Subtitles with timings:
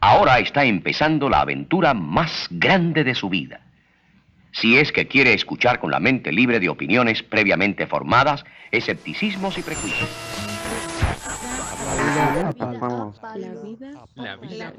[0.00, 3.60] Ahora está empezando la aventura más grande de su vida.
[4.52, 9.62] Si es que quiere escuchar con la mente libre de opiniones previamente formadas, escepticismos y
[9.62, 10.08] prejuicios.
[12.16, 12.56] La
[13.62, 14.72] vida, La vida,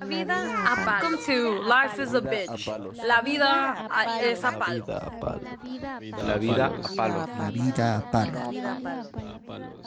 [0.00, 1.08] la vida a palo.
[1.08, 2.66] Welcome to Life is a Bitch.
[3.04, 4.84] La vida a- es a palo.
[4.86, 5.40] La vida a palo.
[6.26, 6.36] La
[7.50, 8.38] vida a palo.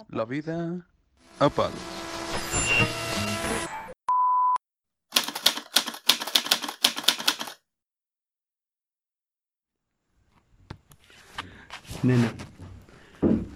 [0.10, 0.76] La vida
[1.40, 2.99] a palos.
[12.02, 12.34] Nena,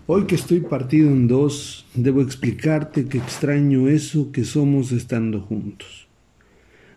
[0.05, 6.07] hoy que estoy partido en dos, debo explicarte que extraño eso que somos estando juntos.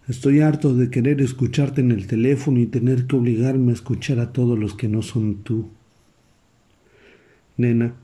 [0.09, 4.33] Estoy harto de querer escucharte en el teléfono y tener que obligarme a escuchar a
[4.33, 5.69] todos los que no son tú.
[7.57, 7.95] Nena,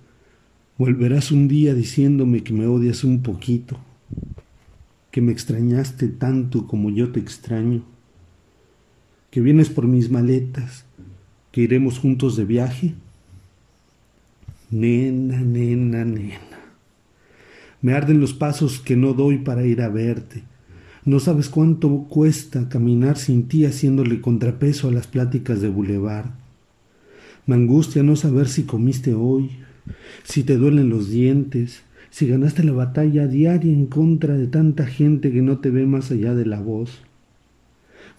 [0.78, 3.76] volverás un día diciéndome que me odias un poquito,
[5.10, 7.82] que me extrañaste tanto como yo te extraño,
[9.32, 10.84] que vienes por mis maletas,
[11.50, 12.94] que iremos juntos de viaje.
[14.72, 16.38] Nena, nena, nena.
[17.82, 20.44] Me arden los pasos que no doy para ir a verte.
[21.04, 26.30] No sabes cuánto cuesta caminar sin ti haciéndole contrapeso a las pláticas de boulevard.
[27.44, 29.50] Me angustia no saber si comiste hoy,
[30.22, 35.32] si te duelen los dientes, si ganaste la batalla diaria en contra de tanta gente
[35.32, 37.02] que no te ve más allá de la voz.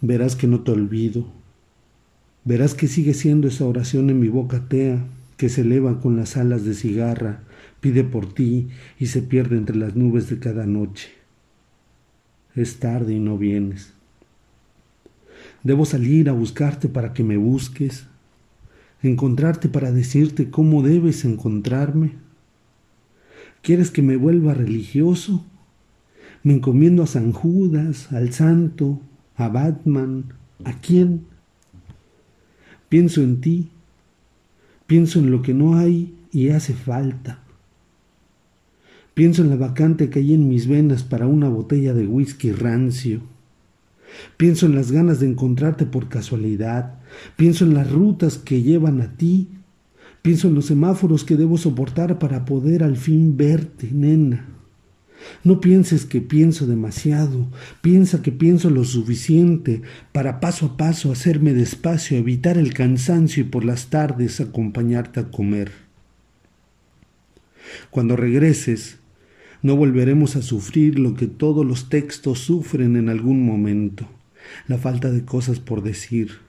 [0.02, 1.26] Verás que no te olvido.
[2.46, 5.04] Verás que sigue siendo esa oración en mi boca tea
[5.38, 7.44] que se eleva con las alas de cigarra,
[7.80, 11.10] pide por ti y se pierde entre las nubes de cada noche.
[12.56, 13.94] Es tarde y no vienes.
[15.64, 18.06] Debo salir a buscarte para que me busques,
[19.02, 22.14] encontrarte para decirte cómo debes encontrarme.
[23.62, 25.46] ¿Quieres que me vuelva religioso?
[26.44, 29.00] Me encomiendo a San Judas, al santo,
[29.36, 30.34] a Batman,
[30.66, 31.26] ¿a quién?
[32.90, 33.72] Pienso en ti,
[34.88, 37.44] pienso en lo que no hay y hace falta.
[39.14, 43.22] Pienso en la vacante que hay en mis venas para una botella de whisky rancio.
[44.38, 46.96] Pienso en las ganas de encontrarte por casualidad.
[47.36, 49.50] Pienso en las rutas que llevan a ti.
[50.22, 54.53] Pienso en los semáforos que debo soportar para poder al fin verte, nena.
[55.44, 57.48] No pienses que pienso demasiado,
[57.82, 63.48] piensa que pienso lo suficiente para paso a paso hacerme despacio, evitar el cansancio y
[63.48, 65.72] por las tardes acompañarte a comer.
[67.90, 69.00] Cuando regreses,
[69.62, 74.10] no volveremos a sufrir lo que todos los textos sufren en algún momento,
[74.68, 76.40] la falta de cosas por decir.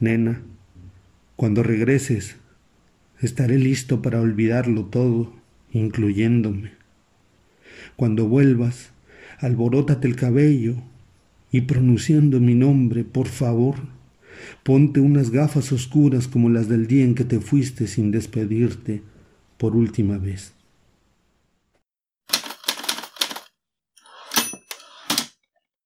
[0.00, 0.42] Nena,
[1.36, 2.36] cuando regreses,
[3.20, 5.32] estaré listo para olvidarlo todo,
[5.72, 6.77] incluyéndome.
[7.98, 8.92] Cuando vuelvas,
[9.40, 10.76] alborótate el cabello
[11.50, 13.74] y pronunciando mi nombre, por favor,
[14.62, 19.02] ponte unas gafas oscuras como las del día en que te fuiste sin despedirte
[19.56, 20.52] por última vez.